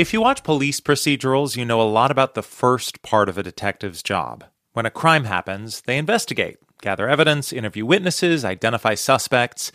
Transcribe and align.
If 0.00 0.14
you 0.14 0.22
watch 0.22 0.42
police 0.42 0.80
procedurals, 0.80 1.58
you 1.58 1.66
know 1.66 1.78
a 1.78 1.84
lot 1.84 2.10
about 2.10 2.32
the 2.32 2.42
first 2.42 3.02
part 3.02 3.28
of 3.28 3.36
a 3.36 3.42
detective's 3.42 4.02
job. 4.02 4.44
When 4.72 4.86
a 4.86 4.90
crime 4.90 5.24
happens, 5.24 5.82
they 5.82 5.98
investigate, 5.98 6.56
gather 6.80 7.06
evidence, 7.06 7.52
interview 7.52 7.84
witnesses, 7.84 8.42
identify 8.42 8.94
suspects. 8.94 9.72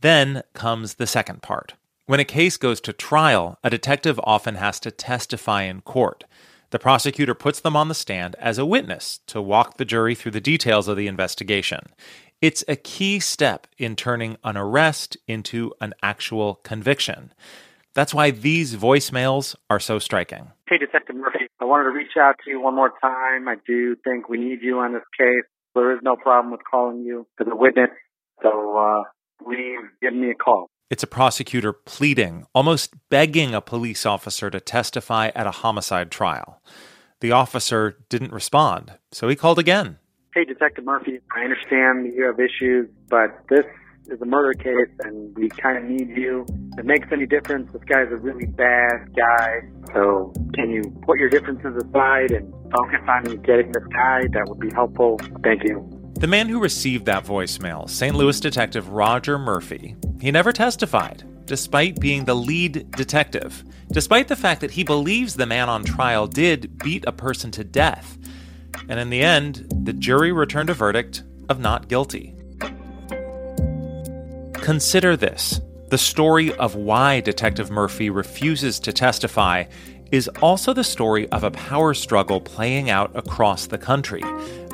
Then 0.00 0.44
comes 0.52 0.94
the 0.94 1.08
second 1.08 1.42
part. 1.42 1.74
When 2.06 2.20
a 2.20 2.24
case 2.24 2.56
goes 2.56 2.80
to 2.82 2.92
trial, 2.92 3.58
a 3.64 3.68
detective 3.68 4.20
often 4.22 4.54
has 4.54 4.78
to 4.78 4.92
testify 4.92 5.62
in 5.62 5.80
court. 5.80 6.22
The 6.70 6.78
prosecutor 6.78 7.34
puts 7.34 7.58
them 7.58 7.74
on 7.74 7.88
the 7.88 7.96
stand 7.96 8.36
as 8.38 8.58
a 8.58 8.64
witness 8.64 9.18
to 9.26 9.42
walk 9.42 9.76
the 9.76 9.84
jury 9.84 10.14
through 10.14 10.32
the 10.32 10.40
details 10.40 10.86
of 10.86 10.96
the 10.96 11.08
investigation. 11.08 11.80
It's 12.40 12.62
a 12.68 12.76
key 12.76 13.18
step 13.18 13.66
in 13.76 13.96
turning 13.96 14.36
an 14.44 14.56
arrest 14.56 15.16
into 15.26 15.72
an 15.80 15.94
actual 16.00 16.60
conviction. 16.62 17.32
That's 17.94 18.12
why 18.12 18.30
these 18.32 18.74
voicemails 18.74 19.54
are 19.70 19.80
so 19.80 19.98
striking. 19.98 20.50
Hey, 20.68 20.78
Detective 20.78 21.16
Murphy, 21.16 21.46
I 21.60 21.64
wanted 21.64 21.84
to 21.84 21.90
reach 21.90 22.16
out 22.18 22.34
to 22.44 22.50
you 22.50 22.60
one 22.60 22.74
more 22.74 22.92
time. 23.00 23.48
I 23.48 23.56
do 23.66 23.96
think 24.02 24.28
we 24.28 24.38
need 24.38 24.62
you 24.62 24.78
on 24.80 24.92
this 24.92 25.02
case. 25.18 25.44
There 25.74 25.92
is 25.92 26.00
no 26.02 26.16
problem 26.16 26.52
with 26.52 26.60
calling 26.68 27.04
you 27.04 27.26
as 27.40 27.46
a 27.50 27.56
witness, 27.56 27.90
so 28.42 28.76
uh, 28.76 29.02
please 29.44 29.78
give 30.02 30.14
me 30.14 30.30
a 30.30 30.34
call. 30.34 30.70
It's 30.90 31.02
a 31.02 31.08
prosecutor 31.08 31.72
pleading, 31.72 32.46
almost 32.54 32.94
begging 33.08 33.54
a 33.54 33.60
police 33.60 34.04
officer 34.04 34.50
to 34.50 34.60
testify 34.60 35.30
at 35.34 35.46
a 35.46 35.50
homicide 35.50 36.10
trial. 36.10 36.60
The 37.20 37.32
officer 37.32 37.98
didn't 38.08 38.32
respond, 38.32 38.92
so 39.10 39.28
he 39.28 39.36
called 39.36 39.58
again. 39.58 39.98
Hey, 40.34 40.44
Detective 40.44 40.84
Murphy, 40.84 41.20
I 41.34 41.42
understand 41.42 42.12
you 42.12 42.24
have 42.24 42.40
issues, 42.40 42.88
but 43.08 43.30
this 43.48 43.64
is 44.08 44.20
a 44.20 44.26
murder 44.26 44.52
case 44.54 44.94
and 45.00 45.36
we 45.36 45.48
kind 45.48 45.78
of 45.78 45.84
need 45.84 46.16
you. 46.16 46.44
If 46.72 46.80
it 46.80 46.84
makes 46.84 47.08
any 47.12 47.26
difference, 47.26 47.72
this 47.72 47.82
guy's 47.84 48.10
a 48.10 48.16
really 48.16 48.46
bad 48.46 49.14
guy. 49.16 49.60
So 49.92 50.32
can 50.54 50.70
you 50.70 50.82
put 51.02 51.18
your 51.18 51.30
differences 51.30 51.76
aside 51.76 52.30
and 52.32 52.52
focus 52.72 53.00
on 53.08 53.24
getting 53.42 53.72
this 53.72 53.84
guy? 53.92 54.26
That 54.32 54.46
would 54.48 54.60
be 54.60 54.70
helpful. 54.74 55.18
Thank 55.42 55.64
you. 55.64 55.88
The 56.14 56.26
man 56.26 56.48
who 56.48 56.60
received 56.60 57.06
that 57.06 57.24
voicemail, 57.24 57.88
St. 57.88 58.14
Louis 58.14 58.38
detective 58.40 58.88
Roger 58.90 59.38
Murphy, 59.38 59.96
he 60.20 60.30
never 60.30 60.52
testified, 60.52 61.24
despite 61.46 62.00
being 62.00 62.24
the 62.24 62.34
lead 62.34 62.90
detective, 62.92 63.64
despite 63.90 64.28
the 64.28 64.36
fact 64.36 64.60
that 64.60 64.70
he 64.70 64.84
believes 64.84 65.34
the 65.34 65.46
man 65.46 65.68
on 65.68 65.84
trial 65.84 66.26
did 66.26 66.78
beat 66.78 67.04
a 67.06 67.12
person 67.12 67.50
to 67.52 67.64
death. 67.64 68.16
And 68.88 69.00
in 69.00 69.10
the 69.10 69.22
end, 69.22 69.66
the 69.84 69.92
jury 69.92 70.32
returned 70.32 70.70
a 70.70 70.74
verdict 70.74 71.22
of 71.48 71.60
not 71.60 71.88
guilty. 71.88 72.34
Consider 74.64 75.14
this 75.14 75.60
the 75.90 75.98
story 75.98 76.50
of 76.54 76.74
why 76.74 77.20
Detective 77.20 77.70
Murphy 77.70 78.08
refuses 78.08 78.80
to 78.80 78.94
testify 78.94 79.64
is 80.10 80.26
also 80.40 80.72
the 80.72 80.82
story 80.82 81.28
of 81.32 81.44
a 81.44 81.50
power 81.50 81.92
struggle 81.92 82.40
playing 82.40 82.88
out 82.88 83.14
across 83.14 83.66
the 83.66 83.76
country 83.76 84.22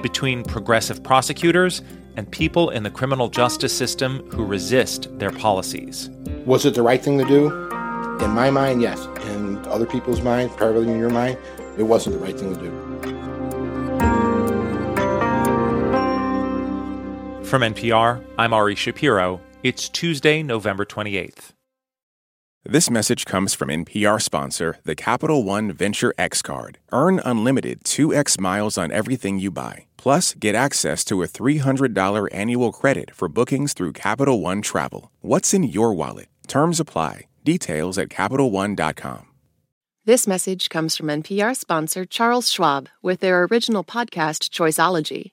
between 0.01 0.45
progressive 0.45 1.03
prosecutors 1.03 1.83
and 2.15 2.31
people 2.31 2.71
in 2.71 2.85
the 2.85 2.91
criminal 2.91 3.29
justice 3.29 3.77
system 3.77 4.21
who 4.31 4.45
resist 4.45 5.09
their 5.19 5.33
policies. 5.33 6.09
Was 6.47 6.65
it 6.65 6.75
the 6.75 6.83
right 6.83 7.03
thing 7.03 7.19
to 7.19 7.25
do? 7.25 7.49
In 8.25 8.31
my 8.31 8.49
mind, 8.49 8.81
yes. 8.81 9.05
In 9.33 9.59
other 9.67 9.87
people's 9.87 10.23
minds, 10.23 10.55
probably 10.55 10.89
in 10.89 11.01
your 11.01 11.11
mind, 11.11 11.37
it 11.77 11.83
wasn't 11.83 12.15
the 12.17 12.25
right 12.25 12.39
thing 12.39 12.55
to 12.55 12.61
do. 12.61 12.71
From 17.45 17.63
NPR, 17.63 18.25
I'm 18.39 18.53
Ari 18.53 18.77
Shapiro. 18.77 19.41
It's 19.63 19.91
Tuesday, 19.91 20.43
November 20.43 20.87
28th. 20.87 21.51
This 22.65 22.89
message 22.89 23.27
comes 23.27 23.53
from 23.53 23.69
NPR 23.69 24.19
sponsor, 24.21 24.79
the 24.85 24.95
Capital 24.95 25.45
One 25.45 25.71
Venture 25.71 26.15
X 26.17 26.41
Card. 26.41 26.79
Earn 26.93 27.21
unlimited 27.27 27.85
2x 27.85 28.41
miles 28.41 28.79
on 28.79 28.91
everything 28.91 29.39
you 29.39 29.51
buy. 29.51 29.85
Plus, 29.99 30.33
get 30.33 30.55
access 30.55 31.05
to 31.05 31.23
a 31.23 31.29
$300 31.29 32.29
annual 32.33 32.73
credit 32.73 33.15
for 33.15 33.29
bookings 33.29 33.75
through 33.75 33.93
Capital 33.93 34.41
One 34.41 34.63
Travel. 34.63 35.11
What's 35.21 35.53
in 35.53 35.65
your 35.65 35.93
wallet? 35.93 36.29
Terms 36.47 36.81
apply. 36.81 37.27
Details 37.45 37.99
at 37.99 38.09
CapitalOne.com. 38.09 39.27
This 40.07 40.27
message 40.27 40.71
comes 40.71 40.97
from 40.97 41.09
NPR 41.09 41.55
sponsor 41.55 42.07
Charles 42.07 42.51
Schwab 42.51 42.89
with 43.03 43.21
their 43.21 43.45
original 43.45 43.85
podcast, 43.85 44.49
Choiceology. 44.49 45.33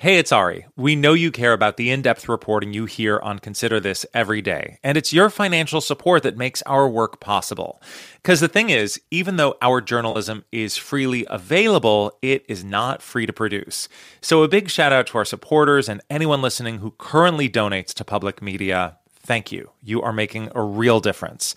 Hey, 0.00 0.16
it's 0.16 0.32
Ari. 0.32 0.64
We 0.76 0.96
know 0.96 1.12
you 1.12 1.30
care 1.30 1.52
about 1.52 1.76
the 1.76 1.90
in 1.90 2.00
depth 2.00 2.26
reporting 2.26 2.72
you 2.72 2.86
hear 2.86 3.18
on 3.18 3.38
Consider 3.38 3.80
This 3.80 4.06
every 4.14 4.40
day, 4.40 4.78
and 4.82 4.96
it's 4.96 5.12
your 5.12 5.28
financial 5.28 5.82
support 5.82 6.22
that 6.22 6.38
makes 6.38 6.62
our 6.62 6.88
work 6.88 7.20
possible. 7.20 7.82
Because 8.14 8.40
the 8.40 8.48
thing 8.48 8.70
is, 8.70 8.98
even 9.10 9.36
though 9.36 9.58
our 9.60 9.82
journalism 9.82 10.46
is 10.52 10.78
freely 10.78 11.26
available, 11.28 12.16
it 12.22 12.46
is 12.48 12.64
not 12.64 13.02
free 13.02 13.26
to 13.26 13.32
produce. 13.34 13.90
So, 14.22 14.42
a 14.42 14.48
big 14.48 14.70
shout 14.70 14.90
out 14.90 15.06
to 15.08 15.18
our 15.18 15.26
supporters 15.26 15.86
and 15.86 16.00
anyone 16.08 16.40
listening 16.40 16.78
who 16.78 16.92
currently 16.92 17.50
donates 17.50 17.92
to 17.92 18.02
public 18.02 18.40
media. 18.40 18.96
Thank 19.10 19.52
you. 19.52 19.68
You 19.82 20.00
are 20.00 20.14
making 20.14 20.48
a 20.54 20.62
real 20.62 21.00
difference. 21.00 21.54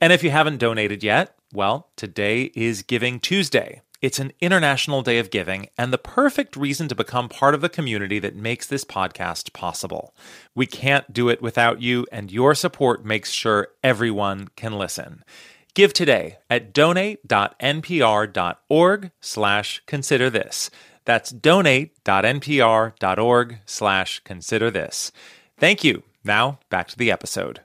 And 0.00 0.12
if 0.12 0.24
you 0.24 0.30
haven't 0.30 0.58
donated 0.58 1.04
yet, 1.04 1.36
well, 1.52 1.90
today 1.94 2.50
is 2.56 2.82
Giving 2.82 3.20
Tuesday. 3.20 3.82
It's 4.00 4.20
an 4.20 4.32
international 4.40 5.02
day 5.02 5.18
of 5.18 5.30
giving 5.30 5.66
and 5.76 5.92
the 5.92 5.98
perfect 5.98 6.56
reason 6.56 6.86
to 6.86 6.94
become 6.94 7.28
part 7.28 7.52
of 7.54 7.60
the 7.60 7.68
community 7.68 8.20
that 8.20 8.36
makes 8.36 8.64
this 8.66 8.84
podcast 8.84 9.52
possible. 9.52 10.14
We 10.54 10.66
can't 10.66 11.12
do 11.12 11.28
it 11.28 11.42
without 11.42 11.82
you, 11.82 12.06
and 12.12 12.30
your 12.30 12.54
support 12.54 13.04
makes 13.04 13.32
sure 13.32 13.70
everyone 13.82 14.50
can 14.54 14.78
listen. 14.78 15.24
Give 15.74 15.92
today 15.92 16.38
at 16.48 16.72
donate.npr.org 16.72 19.10
slash 19.20 19.82
consider 19.86 20.30
this. 20.30 20.70
That's 21.04 21.30
donate.npr.org 21.30 23.58
slash 23.66 24.20
consider 24.20 24.70
this. 24.70 25.10
Thank 25.56 25.82
you. 25.82 26.04
Now 26.22 26.60
back 26.70 26.86
to 26.88 26.96
the 26.96 27.10
episode. 27.10 27.62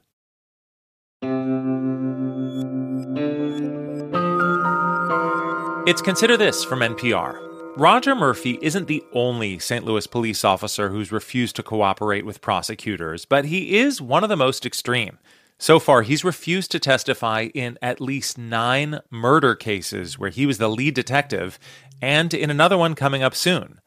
It's 5.86 6.02
Consider 6.02 6.38
This 6.38 6.64
from 6.64 6.80
NPR. 6.80 7.76
Roger 7.76 8.16
Murphy 8.16 8.58
isn't 8.62 8.88
the 8.88 9.04
only 9.12 9.60
St. 9.60 9.84
Louis 9.84 10.08
police 10.08 10.46
officer 10.46 10.88
who's 10.88 11.12
refused 11.12 11.58
to 11.58 11.64
cooperate 11.64 12.26
with 12.26 12.40
prosecutors, 12.40 13.26
but 13.26 13.44
he 13.44 13.76
is 13.76 14.02
one 14.02 14.24
of 14.24 14.30
the 14.30 14.38
most 14.38 14.66
extreme. 14.66 15.20
So 15.60 15.80
far, 15.80 16.04
he's 16.04 16.24
refused 16.24 16.72
to 16.72 16.80
testify 16.80 17.50
in 17.54 17.78
at 17.82 18.00
least 18.00 18.38
nine 18.38 19.02
murder 19.12 19.56
cases 19.56 20.18
where 20.18 20.30
he 20.30 20.46
was 20.46 20.58
the 20.58 20.70
lead 20.70 20.94
detective, 20.96 21.60
and 22.02 22.34
in 22.34 22.50
another 22.50 22.78
one 22.78 22.96
coming 22.96 23.22
up 23.22 23.36
soon. 23.36 23.82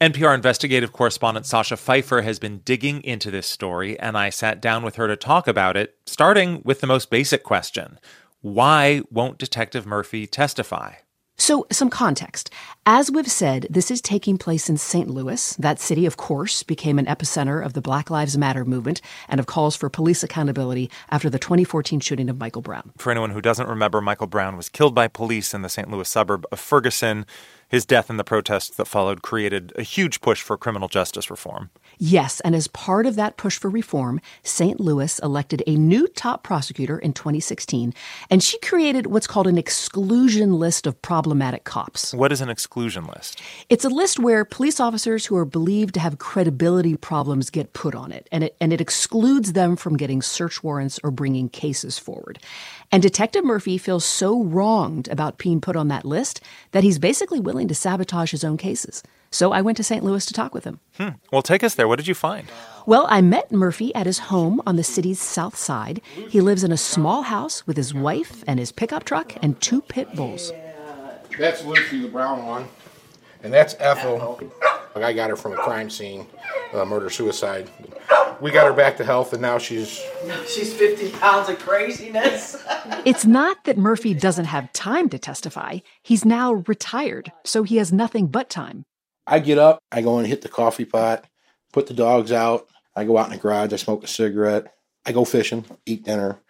NPR 0.00 0.34
investigative 0.34 0.94
correspondent 0.94 1.44
Sacha 1.44 1.76
Pfeiffer 1.76 2.22
has 2.22 2.38
been 2.38 2.62
digging 2.64 3.04
into 3.04 3.30
this 3.30 3.46
story, 3.46 4.00
and 4.00 4.16
I 4.16 4.30
sat 4.30 4.62
down 4.62 4.82
with 4.82 4.96
her 4.96 5.08
to 5.08 5.16
talk 5.16 5.46
about 5.46 5.76
it, 5.76 5.94
starting 6.06 6.62
with 6.64 6.80
the 6.80 6.86
most 6.86 7.10
basic 7.10 7.42
question 7.42 7.98
Why 8.40 9.02
won't 9.10 9.36
Detective 9.36 9.84
Murphy 9.84 10.26
testify? 10.26 10.94
So, 11.46 11.66
some 11.70 11.90
context. 11.90 12.48
As 12.86 13.10
we've 13.10 13.30
said, 13.30 13.66
this 13.68 13.90
is 13.90 14.00
taking 14.00 14.38
place 14.38 14.70
in 14.70 14.78
St. 14.78 15.10
Louis. 15.10 15.54
That 15.56 15.78
city, 15.78 16.06
of 16.06 16.16
course, 16.16 16.62
became 16.62 16.98
an 16.98 17.04
epicenter 17.04 17.62
of 17.62 17.74
the 17.74 17.82
Black 17.82 18.08
Lives 18.08 18.38
Matter 18.38 18.64
movement 18.64 19.02
and 19.28 19.38
of 19.38 19.44
calls 19.44 19.76
for 19.76 19.90
police 19.90 20.22
accountability 20.22 20.90
after 21.10 21.28
the 21.28 21.38
2014 21.38 22.00
shooting 22.00 22.30
of 22.30 22.38
Michael 22.38 22.62
Brown. 22.62 22.92
For 22.96 23.10
anyone 23.10 23.28
who 23.28 23.42
doesn't 23.42 23.68
remember, 23.68 24.00
Michael 24.00 24.26
Brown 24.26 24.56
was 24.56 24.70
killed 24.70 24.94
by 24.94 25.06
police 25.06 25.52
in 25.52 25.60
the 25.60 25.68
St. 25.68 25.90
Louis 25.90 26.08
suburb 26.08 26.46
of 26.50 26.58
Ferguson. 26.58 27.26
His 27.68 27.84
death 27.84 28.08
and 28.08 28.18
the 28.18 28.24
protests 28.24 28.74
that 28.76 28.86
followed 28.86 29.20
created 29.20 29.70
a 29.76 29.82
huge 29.82 30.22
push 30.22 30.40
for 30.40 30.56
criminal 30.56 30.88
justice 30.88 31.30
reform. 31.30 31.68
Yes, 31.98 32.40
and 32.40 32.54
as 32.54 32.68
part 32.68 33.06
of 33.06 33.16
that 33.16 33.36
push 33.36 33.58
for 33.58 33.70
reform, 33.70 34.20
St. 34.42 34.80
Louis 34.80 35.18
elected 35.20 35.62
a 35.66 35.76
new 35.76 36.06
top 36.08 36.42
prosecutor 36.42 36.98
in 36.98 37.12
2016, 37.12 37.94
and 38.30 38.42
she 38.42 38.58
created 38.58 39.06
what's 39.06 39.26
called 39.26 39.46
an 39.46 39.58
exclusion 39.58 40.54
list 40.58 40.86
of 40.86 41.00
problematic 41.02 41.64
cops. 41.64 42.12
What 42.12 42.32
is 42.32 42.40
an 42.40 42.50
exclusion 42.50 43.06
list? 43.06 43.40
It's 43.68 43.84
a 43.84 43.88
list 43.88 44.18
where 44.18 44.44
police 44.44 44.80
officers 44.80 45.26
who 45.26 45.36
are 45.36 45.44
believed 45.44 45.94
to 45.94 46.00
have 46.00 46.18
credibility 46.18 46.96
problems 46.96 47.50
get 47.50 47.72
put 47.72 47.94
on 47.94 48.12
it, 48.12 48.28
and 48.32 48.44
it 48.44 48.56
and 48.60 48.72
it 48.72 48.80
excludes 48.80 49.52
them 49.52 49.76
from 49.76 49.96
getting 49.96 50.22
search 50.22 50.62
warrants 50.62 50.98
or 51.04 51.10
bringing 51.10 51.48
cases 51.48 51.98
forward. 51.98 52.38
And 52.90 53.02
Detective 53.02 53.44
Murphy 53.44 53.78
feels 53.78 54.04
so 54.04 54.42
wronged 54.42 55.08
about 55.08 55.38
being 55.38 55.60
put 55.60 55.76
on 55.76 55.88
that 55.88 56.04
list 56.04 56.40
that 56.72 56.84
he's 56.84 56.98
basically 56.98 57.40
willing 57.40 57.68
to 57.68 57.74
sabotage 57.74 58.30
his 58.30 58.44
own 58.44 58.56
cases. 58.56 59.02
So 59.34 59.50
I 59.50 59.62
went 59.62 59.76
to 59.78 59.82
St. 59.82 60.04
Louis 60.04 60.24
to 60.26 60.32
talk 60.32 60.54
with 60.54 60.62
him. 60.62 60.78
Hmm. 60.96 61.08
Well, 61.32 61.42
take 61.42 61.64
us 61.64 61.74
there. 61.74 61.88
What 61.88 61.96
did 61.96 62.06
you 62.06 62.14
find? 62.14 62.46
Well, 62.86 63.08
I 63.10 63.20
met 63.20 63.50
Murphy 63.50 63.92
at 63.92 64.06
his 64.06 64.20
home 64.30 64.62
on 64.64 64.76
the 64.76 64.84
city's 64.84 65.20
south 65.20 65.56
side. 65.56 66.00
He 66.30 66.40
lives 66.40 66.62
in 66.62 66.70
a 66.70 66.76
small 66.76 67.22
house 67.22 67.66
with 67.66 67.76
his 67.76 67.92
wife 67.92 68.44
and 68.46 68.60
his 68.60 68.70
pickup 68.70 69.02
truck 69.02 69.34
and 69.42 69.60
two 69.60 69.80
pit 69.82 70.14
bulls. 70.14 70.52
That's 71.36 71.64
Lucy, 71.64 72.02
the 72.02 72.08
brown 72.08 72.46
one, 72.46 72.68
and 73.42 73.52
that's 73.52 73.74
Ethel. 73.80 74.38
I 74.94 75.12
got 75.12 75.30
her 75.30 75.36
from 75.36 75.54
a 75.54 75.56
crime 75.56 75.90
scene, 75.90 76.28
uh, 76.72 76.84
murder 76.84 77.10
suicide. 77.10 77.68
We 78.40 78.52
got 78.52 78.66
her 78.66 78.72
back 78.72 78.96
to 78.98 79.04
health, 79.04 79.32
and 79.32 79.42
now 79.42 79.58
she's 79.58 80.00
She's 80.46 80.72
50 80.72 81.10
pounds 81.18 81.48
of 81.48 81.58
craziness. 81.58 82.56
It's 83.04 83.24
not 83.26 83.64
that 83.64 83.78
Murphy 83.78 84.14
doesn't 84.14 84.44
have 84.44 84.72
time 84.72 85.08
to 85.08 85.18
testify. 85.18 85.78
He's 86.02 86.24
now 86.24 86.62
retired, 86.68 87.32
so 87.42 87.62
he 87.62 87.78
has 87.78 87.92
nothing 87.92 88.28
but 88.28 88.48
time. 88.48 88.84
I 89.26 89.38
get 89.38 89.58
up, 89.58 89.80
I 89.90 90.02
go 90.02 90.18
and 90.18 90.26
hit 90.26 90.42
the 90.42 90.48
coffee 90.48 90.84
pot, 90.84 91.24
put 91.72 91.86
the 91.86 91.94
dogs 91.94 92.32
out. 92.32 92.68
I 92.96 93.04
go 93.04 93.18
out 93.18 93.26
in 93.26 93.32
the 93.32 93.38
garage, 93.38 93.72
I 93.72 93.76
smoke 93.76 94.04
a 94.04 94.06
cigarette. 94.06 94.72
I 95.06 95.12
go 95.12 95.24
fishing, 95.24 95.64
eat 95.84 96.04
dinner, 96.04 96.40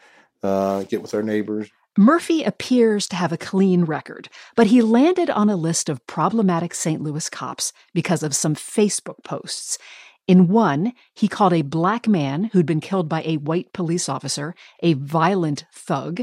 uh, 0.42 0.84
get 0.84 1.02
with 1.02 1.14
our 1.14 1.22
neighbors. 1.22 1.70
Murphy 1.96 2.42
appears 2.42 3.06
to 3.08 3.16
have 3.16 3.32
a 3.32 3.38
clean 3.38 3.84
record, 3.84 4.28
but 4.56 4.66
he 4.66 4.82
landed 4.82 5.30
on 5.30 5.48
a 5.48 5.56
list 5.56 5.88
of 5.88 6.04
problematic 6.06 6.74
St. 6.74 7.00
Louis 7.00 7.28
cops 7.28 7.72
because 7.92 8.22
of 8.22 8.34
some 8.34 8.54
Facebook 8.54 9.22
posts. 9.22 9.78
In 10.26 10.48
one, 10.48 10.92
he 11.12 11.28
called 11.28 11.52
a 11.52 11.62
black 11.62 12.08
man 12.08 12.44
who'd 12.44 12.66
been 12.66 12.80
killed 12.80 13.08
by 13.08 13.22
a 13.24 13.36
white 13.36 13.72
police 13.72 14.08
officer 14.08 14.54
a 14.82 14.94
violent 14.94 15.66
thug. 15.72 16.22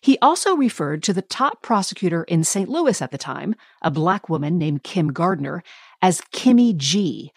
He 0.00 0.16
also 0.22 0.56
referred 0.56 1.02
to 1.02 1.12
the 1.12 1.20
top 1.20 1.60
prosecutor 1.60 2.24
in 2.24 2.44
St. 2.44 2.68
Louis 2.70 3.02
at 3.02 3.10
the 3.10 3.18
time, 3.18 3.54
a 3.82 3.90
black 3.90 4.28
woman 4.30 4.56
named 4.56 4.82
Kim 4.82 5.12
Gardner, 5.12 5.62
as 6.02 6.20
Kimmy 6.32 6.76
G. 6.76 7.32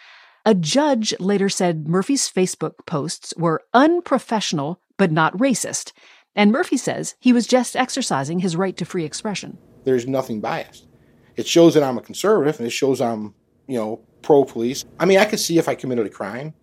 A 0.45 0.53
judge 0.53 1.13
later 1.19 1.49
said 1.49 1.87
Murphy's 1.87 2.29
Facebook 2.29 2.73
posts 2.85 3.33
were 3.37 3.63
unprofessional 3.73 4.81
but 4.97 5.11
not 5.11 5.37
racist. 5.37 5.93
And 6.35 6.51
Murphy 6.51 6.77
says 6.77 7.15
he 7.19 7.33
was 7.33 7.47
just 7.47 7.75
exercising 7.75 8.39
his 8.39 8.55
right 8.55 8.75
to 8.77 8.85
free 8.85 9.05
expression. 9.05 9.57
There's 9.83 10.07
nothing 10.07 10.41
biased. 10.41 10.87
It 11.35 11.47
shows 11.47 11.73
that 11.73 11.83
I'm 11.83 11.97
a 11.97 12.01
conservative, 12.01 12.59
and 12.59 12.67
it 12.67 12.71
shows 12.71 13.01
I'm, 13.01 13.33
you 13.67 13.77
know, 13.77 14.01
pro 14.21 14.43
police. 14.43 14.85
I 14.99 15.05
mean, 15.05 15.19
I 15.19 15.25
could 15.25 15.39
see 15.39 15.57
if 15.57 15.67
I 15.67 15.75
committed 15.75 16.05
a 16.05 16.09
crime, 16.09 16.53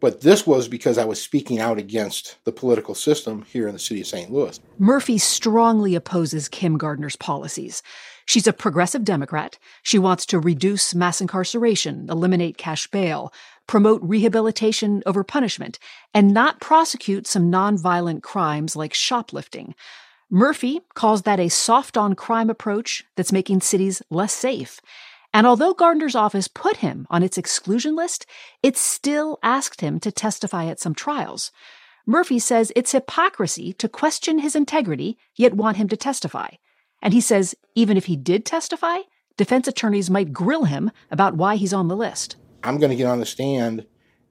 but 0.00 0.20
this 0.20 0.46
was 0.46 0.68
because 0.68 0.98
I 0.98 1.04
was 1.04 1.20
speaking 1.20 1.58
out 1.58 1.78
against 1.78 2.36
the 2.44 2.52
political 2.52 2.94
system 2.94 3.42
here 3.42 3.66
in 3.66 3.72
the 3.72 3.78
city 3.78 4.00
of 4.00 4.06
St. 4.06 4.30
Louis. 4.30 4.60
Murphy 4.78 5.18
strongly 5.18 5.94
opposes 5.94 6.48
Kim 6.48 6.78
Gardner's 6.78 7.16
policies. 7.16 7.82
She's 8.26 8.46
a 8.46 8.52
progressive 8.52 9.04
Democrat. 9.04 9.58
She 9.82 9.98
wants 9.98 10.26
to 10.26 10.38
reduce 10.38 10.94
mass 10.94 11.20
incarceration, 11.20 12.06
eliminate 12.10 12.58
cash 12.58 12.86
bail, 12.86 13.32
promote 13.66 14.02
rehabilitation 14.02 15.02
over 15.06 15.24
punishment, 15.24 15.78
and 16.12 16.34
not 16.34 16.60
prosecute 16.60 17.26
some 17.26 17.50
nonviolent 17.50 18.22
crimes 18.22 18.76
like 18.76 18.94
shoplifting. 18.94 19.74
Murphy 20.30 20.80
calls 20.94 21.22
that 21.22 21.40
a 21.40 21.48
soft 21.48 21.96
on 21.96 22.14
crime 22.14 22.50
approach 22.50 23.02
that's 23.16 23.32
making 23.32 23.62
cities 23.62 24.02
less 24.10 24.34
safe. 24.34 24.78
And 25.32 25.46
although 25.46 25.74
Gardner's 25.74 26.14
office 26.14 26.48
put 26.48 26.78
him 26.78 27.06
on 27.10 27.22
its 27.22 27.38
exclusion 27.38 27.94
list, 27.94 28.26
it 28.62 28.76
still 28.76 29.38
asked 29.42 29.80
him 29.80 30.00
to 30.00 30.10
testify 30.10 30.66
at 30.66 30.80
some 30.80 30.94
trials. 30.94 31.52
Murphy 32.06 32.38
says 32.38 32.72
it's 32.74 32.92
hypocrisy 32.92 33.74
to 33.74 33.88
question 33.88 34.38
his 34.38 34.56
integrity, 34.56 35.18
yet 35.36 35.54
want 35.54 35.76
him 35.76 35.88
to 35.88 35.96
testify. 35.96 36.48
And 37.02 37.12
he 37.12 37.20
says 37.20 37.54
even 37.74 37.96
if 37.96 38.06
he 38.06 38.16
did 38.16 38.46
testify, 38.46 39.00
defense 39.36 39.68
attorneys 39.68 40.10
might 40.10 40.32
grill 40.32 40.64
him 40.64 40.90
about 41.10 41.36
why 41.36 41.56
he's 41.56 41.74
on 41.74 41.88
the 41.88 41.96
list. 41.96 42.36
I'm 42.64 42.78
going 42.78 42.90
to 42.90 42.96
get 42.96 43.06
on 43.06 43.20
the 43.20 43.26
stand 43.26 43.86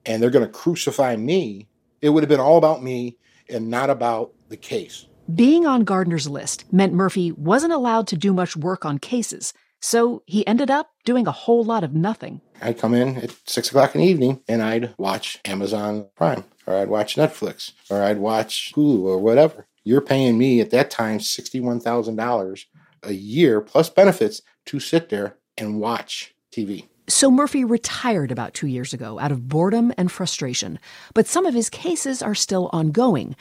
and 0.06 0.22
they're 0.22 0.30
going 0.30 0.46
to 0.46 0.52
crucify 0.52 1.16
me. 1.16 1.68
It 2.02 2.10
would 2.10 2.24
have 2.24 2.30
been 2.30 2.40
all 2.40 2.58
about 2.58 2.84
me 2.84 3.18
and 3.50 3.70
not 3.70 3.90
about 3.90 4.34
the 4.50 4.58
case. 4.58 5.06
Being 5.34 5.68
on 5.68 5.84
Gardner's 5.84 6.30
list 6.30 6.72
meant 6.74 6.94
Murphy 6.94 7.32
wasn't 7.32 7.74
allowed 7.74 8.08
to 8.08 8.18
do 8.18 8.34
much 8.34 8.56
work 8.56 8.86
on 8.86 8.98
cases, 8.98 9.54
so 9.80 10.24
he 10.26 10.46
ended 10.48 10.72
up 10.72 10.92
doing 11.06 11.28
a 11.28 11.32
whole 11.32 11.64
lot 11.64 11.84
of 11.84 11.94
nothing. 11.94 12.42
I'd 12.62 12.80
come 12.80 12.94
in 12.94 13.18
at 13.18 13.36
six 13.46 13.70
o'clock 13.70 13.96
in 13.96 14.02
the 14.02 14.08
evening 14.08 14.42
and 14.48 14.62
I'd 14.62 14.94
watch 14.98 15.40
Amazon 15.46 16.08
Prime, 16.16 16.44
or 16.66 16.76
I'd 16.76 16.90
watch 16.90 17.16
Netflix, 17.16 17.72
or 17.90 18.02
I'd 18.02 18.18
watch 18.18 18.74
Hulu, 18.76 19.04
or 19.04 19.20
whatever. 19.20 19.68
You're 19.84 20.02
paying 20.02 20.38
me 20.38 20.60
at 20.60 20.72
that 20.72 20.90
time 20.90 21.20
$61,000 21.20 22.66
a 23.04 23.14
year 23.14 23.62
plus 23.62 23.90
benefits 23.90 24.42
to 24.66 24.80
sit 24.80 25.10
there 25.10 25.38
and 25.58 25.80
watch 25.80 26.34
TV. 26.52 26.88
So 27.08 27.32
Murphy 27.32 27.64
retired 27.64 28.32
about 28.32 28.54
two 28.54 28.68
years 28.68 28.94
ago 28.94 29.18
out 29.18 29.32
of 29.32 29.48
boredom 29.48 29.94
and 29.98 30.12
frustration, 30.12 30.78
but 31.14 31.26
some 31.26 31.46
of 31.46 31.54
his 31.54 31.70
cases 31.70 32.22
are 32.22 32.36
still 32.36 32.70
ongoing. 32.74 33.36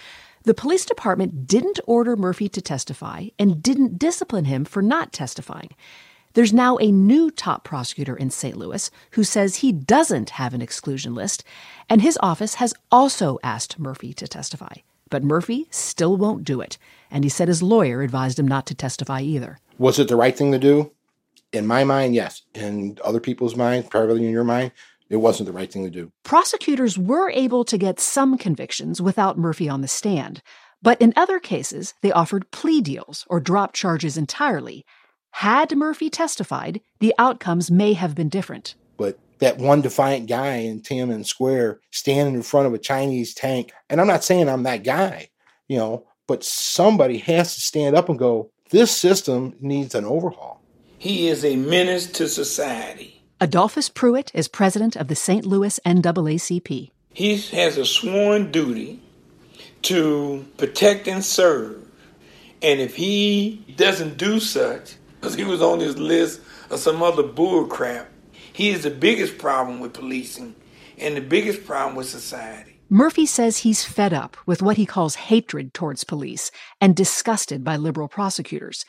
The 0.45 0.55
police 0.55 0.87
department 0.87 1.49
didn't 1.49 1.81
order 1.89 2.15
Murphy 2.15 2.49
to 2.51 2.61
testify 2.61 3.27
and 3.37 3.61
didn't 3.61 3.99
discipline 3.99 4.45
him 4.45 4.65
for 4.65 4.81
not 4.83 5.13
testifying. 5.13 5.71
There's 6.37 6.53
now 6.53 6.77
a 6.77 6.93
new 6.93 7.31
top 7.31 7.65
prosecutor 7.65 8.15
in 8.15 8.29
St. 8.29 8.59
Louis 8.59 8.91
who 9.13 9.25
says 9.25 9.57
he 9.57 9.73
doesn't 9.73 10.29
have 10.29 10.53
an 10.53 10.61
exclusion 10.61 11.15
list, 11.15 11.43
and 11.89 12.03
his 12.03 12.19
office 12.23 12.57
has 12.57 12.75
also 12.93 13.39
asked 13.43 13.79
Murphy 13.79 14.13
to 14.13 14.29
testify. 14.29 14.75
But 15.09 15.25
Murphy 15.25 15.67
still 15.71 16.19
won't 16.19 16.45
do 16.45 16.61
it, 16.61 16.77
and 17.11 17.25
he 17.25 17.31
said 17.31 17.49
his 17.49 17.63
lawyer 17.63 18.03
advised 18.03 18.39
him 18.39 18.47
not 18.47 18.67
to 18.67 18.75
testify 18.75 19.23
either. 19.23 19.61
Was 19.79 19.99
it 19.99 20.09
the 20.09 20.17
right 20.17 20.37
thing 20.37 20.53
to 20.53 20.59
do? 20.59 20.93
In 21.55 21.67
my 21.67 21.85
mind, 21.85 22.15
yes. 22.15 22.43
In 22.53 22.99
other 23.03 23.19
people's 23.19 23.57
minds, 23.57 23.89
probably 23.89 24.27
in 24.27 24.31
your 24.31 24.45
mind, 24.45 24.73
it 25.09 25.17
wasn't 25.17 25.47
the 25.47 25.55
right 25.55 25.73
thing 25.73 25.85
to 25.85 25.91
do. 25.91 26.13
Prosecutors 26.23 26.99
were 26.99 27.31
able 27.31 27.65
to 27.65 27.79
get 27.79 27.99
some 27.99 28.37
convictions 28.37 29.01
without 29.01 29.39
Murphy 29.39 29.71
on 29.71 29.81
the 29.81 29.89
stand, 29.89 30.43
but 30.83 31.01
in 31.01 31.15
other 31.17 31.39
cases, 31.41 31.95
they 32.03 32.13
offered 32.13 32.51
plea 32.51 32.83
deals 32.83 33.25
or 33.31 33.41
dropped 33.41 33.75
charges 33.75 34.19
entirely. 34.19 34.85
Had 35.41 35.77
Murphy 35.77 36.09
testified, 36.09 36.81
the 36.99 37.13
outcomes 37.19 37.71
may 37.71 37.93
have 37.93 38.15
been 38.15 38.31
different. 38.31 38.75
But 38.97 39.19
that 39.39 39.59
one 39.59 39.83
defiant 39.83 40.31
guy 40.31 40.55
in 40.55 40.81
Tiananmen 40.81 41.27
Square 41.27 41.81
standing 41.91 42.35
in 42.35 42.43
front 42.43 42.67
of 42.67 42.73
a 42.73 42.79
Chinese 42.79 43.35
tank, 43.35 43.71
and 43.91 44.01
I'm 44.01 44.07
not 44.07 44.25
saying 44.25 44.49
I'm 44.49 44.63
that 44.63 44.83
guy, 44.83 45.29
you 45.69 45.77
know, 45.77 46.07
but 46.27 46.43
somebody 46.43 47.19
has 47.19 47.55
to 47.55 47.61
stand 47.61 47.95
up 47.95 48.09
and 48.09 48.19
go, 48.19 48.51
this 48.71 48.97
system 48.97 49.55
needs 49.61 49.95
an 49.95 50.07
overhaul. 50.07 50.63
He 50.97 51.29
is 51.29 51.45
a 51.45 51.57
menace 51.57 52.07
to 52.13 52.29
society. 52.29 53.23
Adolphus 53.39 53.91
Pruitt 53.91 54.31
is 54.33 54.49
president 54.49 54.97
of 54.97 55.09
the 55.09 55.15
St. 55.15 55.45
Louis 55.45 55.79
NAACP. 55.85 56.91
He 57.13 57.37
has 57.37 57.77
a 57.77 57.85
sworn 57.85 58.51
duty 58.51 59.03
to 59.83 60.47
protect 60.57 61.07
and 61.07 61.23
serve. 61.23 61.85
And 62.63 62.81
if 62.81 62.97
he 62.97 63.67
doesn't 63.77 64.17
do 64.17 64.41
such, 64.41 64.97
because 65.21 65.35
he 65.35 65.45
was 65.45 65.63
on 65.63 65.79
this 65.79 65.97
list 65.97 66.41
of 66.71 66.79
some 66.79 67.03
other 67.03 67.23
bull 67.23 67.67
crap, 67.67 68.09
he 68.53 68.71
is 68.71 68.83
the 68.85 68.91
biggest 68.91 69.39
problem 69.39 69.81
with 69.81 69.93
policing 69.95 70.55
and 70.99 71.17
the 71.17 71.21
biggest 71.21 71.67
problem 71.67 71.95
with 71.95 72.09
society. 72.09 72.81
Murphy 72.89 73.27
says 73.27 73.59
he's 73.59 73.85
fed 73.85 74.13
up 74.13 74.37
with 74.47 74.63
what 74.63 74.77
he 74.77 74.87
calls 74.87 75.17
hatred 75.17 75.75
towards 75.75 76.05
police 76.05 76.51
and 76.81 76.95
disgusted 76.95 77.65
by 77.65 77.77
liberal 77.77 78.09
prosecutors. 78.09 78.85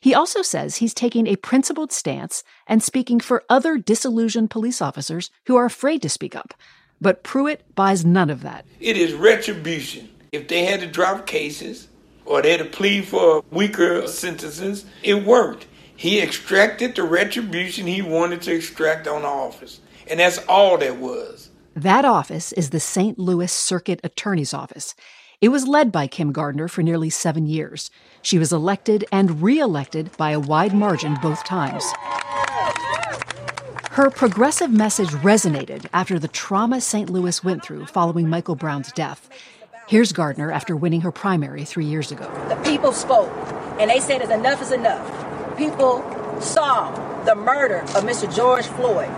He 0.00 0.14
also 0.14 0.42
says 0.42 0.76
he's 0.76 0.94
taking 0.94 1.26
a 1.26 1.36
principled 1.36 1.92
stance 1.92 2.42
and 2.66 2.82
speaking 2.82 3.20
for 3.20 3.44
other 3.48 3.76
disillusioned 3.76 4.50
police 4.50 4.80
officers 4.80 5.30
who 5.46 5.54
are 5.54 5.66
afraid 5.66 6.02
to 6.02 6.08
speak 6.08 6.34
up. 6.34 6.54
But 7.00 7.22
Pruitt 7.22 7.62
buys 7.74 8.04
none 8.04 8.30
of 8.30 8.42
that. 8.42 8.64
It 8.80 8.96
is 8.96 9.12
retribution. 9.12 10.08
If 10.32 10.48
they 10.48 10.64
had 10.64 10.80
to 10.80 10.86
drop 10.86 11.26
cases 11.26 11.88
or 12.24 12.40
they 12.40 12.52
had 12.52 12.60
to 12.60 12.64
plead 12.64 13.06
for 13.06 13.44
weaker 13.50 14.06
sentences, 14.08 14.86
it 15.02 15.24
worked. 15.24 15.66
He 16.02 16.20
extracted 16.20 16.96
the 16.96 17.04
retribution 17.04 17.86
he 17.86 18.02
wanted 18.02 18.42
to 18.42 18.52
extract 18.52 19.06
on 19.06 19.22
the 19.22 19.28
office. 19.28 19.78
And 20.10 20.18
that's 20.18 20.38
all 20.48 20.76
that 20.78 20.96
was. 20.96 21.50
That 21.76 22.04
office 22.04 22.50
is 22.50 22.70
the 22.70 22.80
St. 22.80 23.20
Louis 23.20 23.52
Circuit 23.52 24.00
Attorney's 24.02 24.52
Office. 24.52 24.96
It 25.40 25.50
was 25.50 25.68
led 25.68 25.92
by 25.92 26.08
Kim 26.08 26.32
Gardner 26.32 26.66
for 26.66 26.82
nearly 26.82 27.08
seven 27.08 27.46
years. 27.46 27.88
She 28.20 28.36
was 28.36 28.52
elected 28.52 29.04
and 29.12 29.40
reelected 29.42 30.10
by 30.16 30.32
a 30.32 30.40
wide 30.40 30.74
margin 30.74 31.18
both 31.22 31.44
times. 31.44 31.84
Her 33.92 34.10
progressive 34.10 34.72
message 34.72 35.10
resonated 35.10 35.86
after 35.92 36.18
the 36.18 36.26
trauma 36.26 36.80
St. 36.80 37.10
Louis 37.10 37.44
went 37.44 37.62
through 37.64 37.86
following 37.86 38.28
Michael 38.28 38.56
Brown's 38.56 38.90
death. 38.90 39.28
Here's 39.86 40.10
Gardner 40.10 40.50
after 40.50 40.74
winning 40.74 41.02
her 41.02 41.12
primary 41.12 41.64
three 41.64 41.86
years 41.86 42.10
ago. 42.10 42.28
The 42.48 42.56
people 42.68 42.90
spoke, 42.90 43.30
and 43.78 43.88
they 43.88 44.00
said, 44.00 44.20
enough 44.22 44.60
is 44.62 44.72
enough. 44.72 45.11
People 45.62 46.02
saw 46.40 46.90
the 47.24 47.36
murder 47.36 47.82
of 47.82 48.02
Mr. 48.02 48.26
George 48.34 48.66
Floyd. 48.66 49.08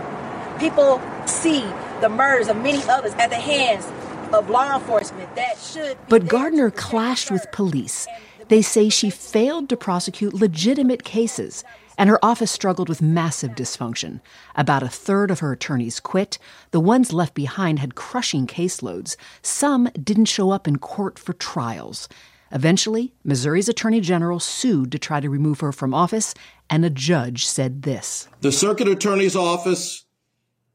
People 0.59 1.01
see 1.25 1.61
the 2.01 2.07
murders 2.07 2.49
of 2.49 2.57
many 2.57 2.83
others 2.87 3.13
at 3.13 3.31
the 3.31 3.35
hands 3.35 3.83
of 4.31 4.47
law 4.47 4.75
enforcement 4.75 5.35
that 5.35 5.57
should. 5.57 5.97
But 6.07 6.27
Gardner 6.27 6.69
clashed 6.69 7.31
with 7.31 7.51
police. 7.51 8.05
They 8.49 8.61
say 8.61 8.89
she 8.89 9.09
failed 9.09 9.69
to 9.69 9.75
prosecute 9.75 10.35
legitimate 10.35 11.03
cases 11.03 11.63
and 11.97 12.11
her 12.11 12.23
office 12.23 12.51
struggled 12.51 12.89
with 12.89 13.01
massive 13.01 13.55
dysfunction. 13.55 14.21
About 14.55 14.83
a 14.83 14.87
third 14.87 15.31
of 15.31 15.39
her 15.39 15.51
attorneys 15.51 15.99
quit. 15.99 16.37
The 16.69 16.79
ones 16.79 17.11
left 17.11 17.33
behind 17.33 17.79
had 17.79 17.95
crushing 17.95 18.45
caseloads. 18.45 19.15
Some 19.41 19.89
didn't 19.99 20.25
show 20.25 20.51
up 20.51 20.67
in 20.67 20.77
court 20.77 21.17
for 21.17 21.33
trials. 21.33 22.07
Eventually, 22.51 23.13
Missouri's 23.23 23.69
attorney 23.69 24.01
general 24.01 24.39
sued 24.39 24.91
to 24.91 24.99
try 24.99 25.19
to 25.19 25.29
remove 25.29 25.59
her 25.61 25.71
from 25.71 25.93
office, 25.93 26.33
and 26.69 26.85
a 26.85 26.89
judge 26.89 27.45
said 27.45 27.81
this 27.81 28.27
The 28.41 28.51
circuit 28.51 28.87
attorney's 28.87 29.35
office 29.35 30.05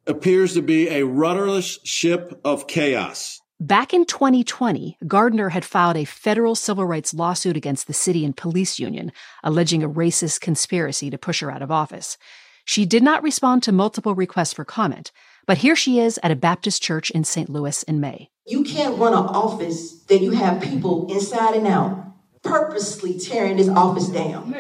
appears 0.07 0.55
to 0.55 0.63
be 0.63 0.89
a 0.89 1.05
rudderless 1.05 1.79
ship 1.85 2.41
of 2.45 2.67
chaos. 2.67 3.41
Back 3.63 3.93
in 3.93 4.07
2020, 4.07 4.97
Gardner 5.07 5.51
had 5.51 5.67
filed 5.67 5.97
a 5.97 6.07
federal 6.07 6.55
civil 6.55 6.87
rights 6.87 7.13
lawsuit 7.13 7.59
against 7.59 7.87
the 7.87 7.93
city 7.93 8.25
and 8.25 8.35
police 8.35 8.79
union, 8.79 9.13
alleging 9.45 9.83
a 9.83 9.89
racist 9.89 10.41
conspiracy 10.41 11.11
to 11.11 11.19
push 11.19 11.41
her 11.41 11.51
out 11.51 11.61
of 11.61 11.71
office. 11.71 12.17
She 12.65 12.87
did 12.87 13.03
not 13.03 13.23
respond 13.23 13.63
to 13.65 13.73
multiple 13.73 14.15
requests 14.15 14.55
for 14.55 14.65
comment, 14.65 15.13
but 15.47 15.59
here 15.59 15.77
she 15.77 15.99
is 16.01 16.19
at 16.23 16.31
a 16.31 16.37
Baptist 16.37 16.83
church 16.83 17.11
in 17.11 17.25
St. 17.25 17.49
Louis 17.49 17.83
in 17.85 18.01
May. 18.01 18.31
You 18.47 18.65
can't 18.65 18.99
run 18.99 19.13
an 19.13 19.25
office 19.25 20.03
that 20.05 20.21
you 20.21 20.33
have 20.33 20.63
people 20.63 21.13
inside 21.13 21.55
and 21.55 21.67
out 21.67 22.11
purposely 22.43 23.19
tearing 23.19 23.57
this 23.57 23.69
office 23.69 24.09
down. 24.09 24.55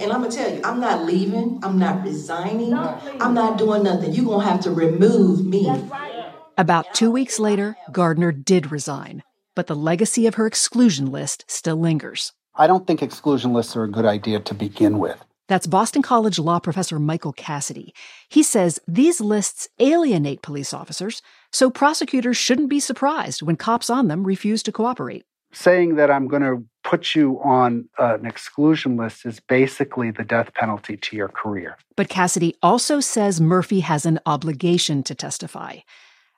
And 0.00 0.12
I'm 0.12 0.22
gonna 0.22 0.30
tell 0.30 0.52
you, 0.52 0.60
I'm 0.64 0.80
not 0.80 1.04
leaving, 1.04 1.60
I'm 1.62 1.78
not 1.78 2.02
resigning, 2.02 2.74
I'm 2.74 3.34
not 3.34 3.58
doing 3.58 3.82
nothing. 3.82 4.12
You're 4.12 4.24
gonna 4.24 4.44
have 4.44 4.60
to 4.62 4.70
remove 4.70 5.44
me. 5.44 5.70
About 6.58 6.92
two 6.94 7.10
weeks 7.10 7.38
later, 7.38 7.76
Gardner 7.90 8.32
did 8.32 8.70
resign, 8.70 9.22
but 9.54 9.66
the 9.66 9.76
legacy 9.76 10.26
of 10.26 10.34
her 10.34 10.46
exclusion 10.46 11.06
list 11.06 11.44
still 11.48 11.76
lingers. 11.76 12.32
I 12.54 12.66
don't 12.66 12.86
think 12.86 13.02
exclusion 13.02 13.52
lists 13.52 13.76
are 13.76 13.84
a 13.84 13.90
good 13.90 14.04
idea 14.04 14.40
to 14.40 14.54
begin 14.54 14.98
with. 14.98 15.24
That's 15.52 15.66
Boston 15.66 16.00
College 16.00 16.38
law 16.38 16.60
professor 16.60 16.98
Michael 16.98 17.34
Cassidy. 17.34 17.92
He 18.30 18.42
says 18.42 18.80
these 18.88 19.20
lists 19.20 19.68
alienate 19.78 20.40
police 20.40 20.72
officers, 20.72 21.20
so 21.52 21.68
prosecutors 21.68 22.38
shouldn't 22.38 22.70
be 22.70 22.80
surprised 22.80 23.42
when 23.42 23.56
cops 23.56 23.90
on 23.90 24.08
them 24.08 24.24
refuse 24.24 24.62
to 24.62 24.72
cooperate. 24.72 25.26
Saying 25.52 25.96
that 25.96 26.10
I'm 26.10 26.26
going 26.26 26.40
to 26.40 26.64
put 26.84 27.14
you 27.14 27.38
on 27.44 27.86
an 27.98 28.24
exclusion 28.24 28.96
list 28.96 29.26
is 29.26 29.40
basically 29.40 30.10
the 30.10 30.24
death 30.24 30.54
penalty 30.54 30.96
to 30.96 31.16
your 31.16 31.28
career. 31.28 31.76
But 31.96 32.08
Cassidy 32.08 32.56
also 32.62 33.00
says 33.00 33.38
Murphy 33.38 33.80
has 33.80 34.06
an 34.06 34.20
obligation 34.24 35.02
to 35.02 35.14
testify. 35.14 35.80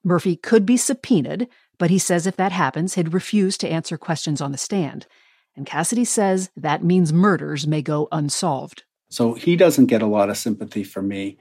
Murphy 0.03 0.35
could 0.35 0.67
be 0.67 0.77
subpoenaed, 0.77 1.47
but 1.79 1.91
he 1.91 2.01
says 2.01 2.27
if 2.27 2.35
that 2.35 2.51
happens, 2.51 2.95
he'd 2.95 3.15
refuse 3.15 3.57
to 3.59 3.69
answer 3.69 3.97
questions 3.97 4.41
on 4.41 4.51
the 4.51 4.59
stand. 4.59 5.07
And 5.55 5.67
Cassidy 5.67 6.05
says 6.05 6.51
that 6.57 6.83
means 6.83 7.13
murders 7.13 7.65
may 7.65 7.81
go 7.81 8.09
unsolved. 8.11 8.83
So 9.15 9.35
he 9.35 9.55
doesn't 9.55 9.87
get 9.87 10.03
a 10.03 10.07
lot 10.07 10.29
of 10.29 10.37
sympathy 10.37 10.83
from 10.83 11.07
me, 11.07 11.39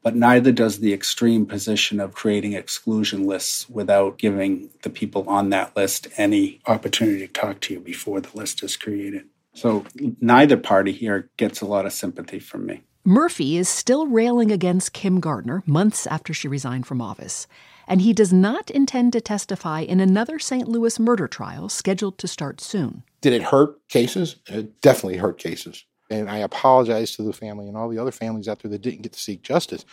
but 0.00 0.14
neither 0.14 0.52
does 0.52 0.78
the 0.78 0.92
extreme 0.92 1.44
position 1.44 1.98
of 1.98 2.14
creating 2.14 2.52
exclusion 2.52 3.24
lists 3.24 3.68
without 3.68 4.16
giving 4.16 4.70
the 4.82 4.90
people 4.90 5.28
on 5.28 5.50
that 5.50 5.74
list 5.74 6.06
any 6.16 6.60
opportunity 6.66 7.26
to 7.26 7.32
talk 7.32 7.58
to 7.62 7.74
you 7.74 7.80
before 7.80 8.20
the 8.20 8.30
list 8.36 8.62
is 8.62 8.76
created. 8.76 9.24
So 9.54 9.84
neither 10.20 10.56
party 10.56 10.92
here 10.92 11.28
gets 11.36 11.60
a 11.60 11.66
lot 11.66 11.84
of 11.84 11.92
sympathy 11.92 12.38
from 12.38 12.64
me. 12.64 12.82
Murphy 13.04 13.56
is 13.56 13.68
still 13.68 14.06
railing 14.06 14.52
against 14.52 14.92
Kim 14.92 15.18
Gardner 15.18 15.64
months 15.66 16.06
after 16.06 16.32
she 16.32 16.46
resigned 16.46 16.86
from 16.86 17.02
office 17.02 17.48
and 17.88 18.02
he 18.02 18.12
does 18.12 18.32
not 18.32 18.70
intend 18.70 19.12
to 19.14 19.20
testify 19.20 19.80
in 19.80 19.98
another 19.98 20.38
St. 20.38 20.68
Louis 20.68 21.00
murder 21.00 21.26
trial 21.26 21.68
scheduled 21.68 22.18
to 22.18 22.28
start 22.28 22.60
soon. 22.60 23.02
Did 23.20 23.32
it 23.32 23.42
hurt 23.42 23.88
cases? 23.88 24.36
It 24.46 24.80
definitely 24.80 25.18
hurt 25.18 25.38
cases. 25.38 25.84
And 26.10 26.30
I 26.30 26.38
apologize 26.38 27.16
to 27.16 27.22
the 27.22 27.32
family 27.32 27.68
and 27.68 27.76
all 27.76 27.88
the 27.88 27.98
other 27.98 28.12
families 28.12 28.48
out 28.48 28.60
there 28.60 28.70
that 28.70 28.82
didn't 28.82 29.02
get 29.02 29.12
to 29.12 29.20
seek 29.20 29.42
justice. 29.42 29.84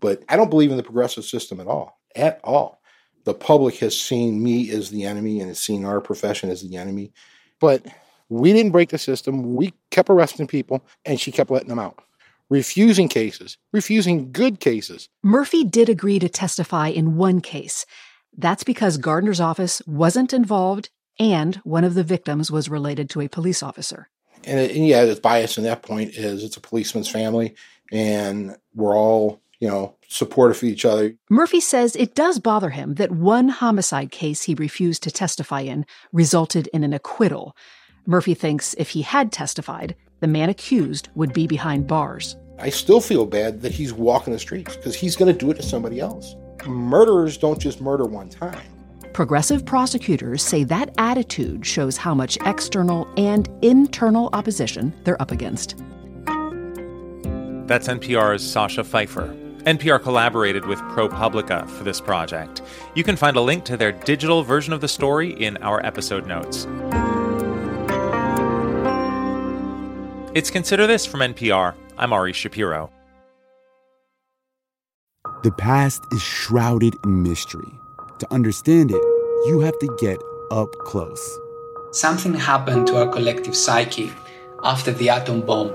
But 0.00 0.22
I 0.28 0.36
don't 0.36 0.50
believe 0.50 0.70
in 0.70 0.76
the 0.76 0.82
progressive 0.82 1.24
system 1.24 1.60
at 1.60 1.66
all. 1.66 2.00
At 2.16 2.40
all. 2.42 2.80
The 3.24 3.34
public 3.34 3.76
has 3.76 3.98
seen 3.98 4.42
me 4.42 4.70
as 4.70 4.90
the 4.90 5.04
enemy 5.04 5.40
and 5.40 5.48
has 5.48 5.60
seen 5.60 5.84
our 5.84 6.00
profession 6.00 6.50
as 6.50 6.62
the 6.62 6.76
enemy. 6.76 7.12
But 7.60 7.86
we 8.28 8.52
didn't 8.52 8.72
break 8.72 8.88
the 8.88 8.98
system. 8.98 9.54
We 9.54 9.74
kept 9.90 10.10
arresting 10.10 10.46
people 10.46 10.82
and 11.04 11.20
she 11.20 11.30
kept 11.30 11.50
letting 11.50 11.68
them 11.68 11.78
out 11.78 12.02
refusing 12.50 13.08
cases, 13.08 13.56
refusing 13.72 14.32
good 14.32 14.60
cases. 14.60 15.08
Murphy 15.22 15.64
did 15.64 15.88
agree 15.88 16.18
to 16.18 16.28
testify 16.28 16.88
in 16.88 17.16
one 17.16 17.40
case. 17.40 17.86
That's 18.36 18.64
because 18.64 18.98
Gardner's 18.98 19.40
office 19.40 19.80
wasn't 19.86 20.32
involved 20.32 20.90
and 21.18 21.56
one 21.56 21.84
of 21.84 21.94
the 21.94 22.04
victims 22.04 22.50
was 22.50 22.68
related 22.68 23.08
to 23.10 23.20
a 23.20 23.28
police 23.28 23.62
officer. 23.62 24.08
And, 24.44 24.70
and 24.70 24.86
yeah, 24.86 25.04
the 25.04 25.20
bias 25.20 25.58
in 25.58 25.64
that 25.64 25.82
point 25.82 26.14
is 26.14 26.44
it's 26.44 26.56
a 26.56 26.60
policeman's 26.60 27.08
family 27.08 27.54
and 27.92 28.56
we're 28.74 28.96
all, 28.96 29.40
you 29.58 29.68
know, 29.68 29.96
supportive 30.08 30.56
of 30.58 30.64
each 30.64 30.84
other. 30.84 31.14
Murphy 31.28 31.60
says 31.60 31.94
it 31.96 32.14
does 32.14 32.38
bother 32.38 32.70
him 32.70 32.94
that 32.94 33.10
one 33.10 33.48
homicide 33.48 34.10
case 34.10 34.42
he 34.42 34.54
refused 34.54 35.02
to 35.04 35.10
testify 35.10 35.60
in 35.60 35.86
resulted 36.12 36.66
in 36.68 36.84
an 36.84 36.92
acquittal. 36.92 37.56
Murphy 38.06 38.34
thinks 38.34 38.74
if 38.74 38.90
he 38.90 39.02
had 39.02 39.30
testified, 39.30 39.94
the 40.20 40.26
man 40.26 40.48
accused 40.48 41.08
would 41.14 41.32
be 41.32 41.46
behind 41.46 41.86
bars. 41.86 42.36
I 42.58 42.70
still 42.70 43.00
feel 43.00 43.24
bad 43.24 43.62
that 43.62 43.72
he's 43.72 43.92
walking 43.92 44.32
the 44.32 44.38
streets 44.38 44.76
because 44.76 44.94
he's 44.94 45.16
going 45.16 45.32
to 45.32 45.38
do 45.38 45.50
it 45.50 45.54
to 45.54 45.62
somebody 45.62 46.00
else. 46.00 46.34
Murderers 46.66 47.38
don't 47.38 47.58
just 47.58 47.80
murder 47.80 48.04
one 48.04 48.28
time. 48.28 48.60
Progressive 49.12 49.64
prosecutors 49.66 50.42
say 50.42 50.62
that 50.64 50.94
attitude 50.98 51.66
shows 51.66 51.96
how 51.96 52.14
much 52.14 52.38
external 52.46 53.08
and 53.16 53.48
internal 53.60 54.30
opposition 54.32 54.92
they're 55.04 55.20
up 55.20 55.32
against. 55.32 55.76
That's 57.66 57.88
NPR's 57.88 58.48
Sacha 58.48 58.84
Pfeiffer. 58.84 59.36
NPR 59.64 60.00
collaborated 60.02 60.64
with 60.64 60.78
ProPublica 60.80 61.68
for 61.68 61.84
this 61.84 62.00
project. 62.00 62.62
You 62.94 63.04
can 63.04 63.16
find 63.16 63.36
a 63.36 63.40
link 63.40 63.64
to 63.64 63.76
their 63.76 63.92
digital 63.92 64.42
version 64.42 64.72
of 64.72 64.80
the 64.80 64.88
story 64.88 65.30
in 65.32 65.56
our 65.58 65.84
episode 65.84 66.26
notes. 66.26 66.66
It's 70.34 70.50
Consider 70.50 70.86
This 70.86 71.04
from 71.04 71.20
NPR. 71.20 71.74
I'm 71.98 72.12
Ari 72.12 72.32
Shapiro. 72.32 72.90
The 75.42 75.52
past 75.52 76.02
is 76.12 76.22
shrouded 76.22 76.94
in 77.04 77.22
mystery. 77.22 77.79
To 78.20 78.30
understand 78.30 78.90
it, 78.90 79.02
you 79.46 79.60
have 79.60 79.78
to 79.78 79.96
get 79.98 80.22
up 80.50 80.76
close. 80.80 81.38
Something 81.92 82.34
happened 82.34 82.86
to 82.88 82.98
our 82.98 83.08
collective 83.08 83.56
psyche 83.56 84.12
after 84.62 84.92
the 84.92 85.08
atom 85.08 85.40
bomb. 85.40 85.70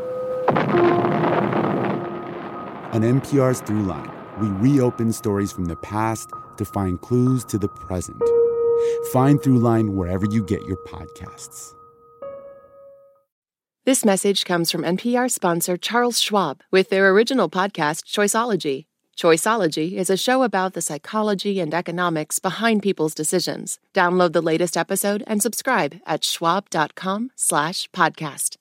On 2.93 3.01
NPR's 3.01 3.63
Throughline, 3.63 4.11
we 4.39 4.47
reopen 4.47 5.11
stories 5.11 5.51
from 5.51 5.65
the 5.65 5.75
past 5.77 6.29
to 6.57 6.65
find 6.65 7.01
clues 7.01 7.43
to 7.45 7.57
the 7.57 7.67
present. 7.67 8.21
Find 9.11 9.41
Throughline 9.41 9.95
wherever 9.95 10.27
you 10.27 10.43
get 10.43 10.63
your 10.65 10.77
podcasts. 10.85 11.73
This 13.85 14.05
message 14.05 14.45
comes 14.45 14.71
from 14.71 14.83
NPR 14.83 15.31
sponsor 15.31 15.77
Charles 15.77 16.21
Schwab 16.21 16.61
with 16.71 16.89
their 16.89 17.09
original 17.09 17.49
podcast, 17.49 18.03
Choiceology. 18.03 18.85
Choiceology 19.17 19.93
is 19.93 20.09
a 20.09 20.17
show 20.17 20.43
about 20.43 20.73
the 20.73 20.81
psychology 20.81 21.59
and 21.61 21.73
economics 21.73 22.39
behind 22.39 22.83
people's 22.83 23.13
decisions. 23.13 23.79
Download 23.93 24.33
the 24.33 24.41
latest 24.41 24.75
episode 24.75 25.23
and 25.25 25.41
subscribe 25.41 25.95
at 26.05 26.23
schwab.com 26.23 27.31
slash 27.35 27.89
podcast. 27.91 28.57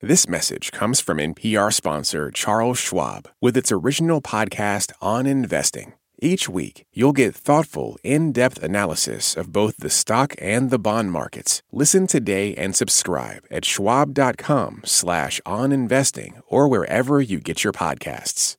This 0.00 0.28
message 0.28 0.72
comes 0.72 1.00
from 1.00 1.18
NPR 1.18 1.72
sponsor 1.72 2.30
Charles 2.30 2.78
Schwab 2.78 3.28
with 3.40 3.56
its 3.56 3.72
original 3.72 4.20
podcast 4.20 4.92
on 5.00 5.26
investing. 5.26 5.94
Each 6.18 6.48
week, 6.48 6.84
you'll 6.92 7.12
get 7.12 7.34
thoughtful, 7.34 7.98
in 8.02 8.32
depth 8.32 8.62
analysis 8.62 9.36
of 9.36 9.52
both 9.52 9.78
the 9.78 9.90
stock 9.90 10.34
and 10.38 10.70
the 10.70 10.78
bond 10.78 11.10
markets. 11.10 11.62
Listen 11.72 12.06
today 12.06 12.54
and 12.54 12.74
subscribe 12.74 13.44
at 13.50 13.64
schwab.com 13.64 14.82
slash 14.84 15.40
on 15.44 15.72
investing 15.72 16.40
or 16.46 16.68
wherever 16.68 17.20
you 17.20 17.40
get 17.40 17.64
your 17.64 17.72
podcasts. 17.72 18.56